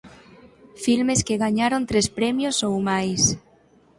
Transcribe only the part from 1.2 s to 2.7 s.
que gañaron tres premios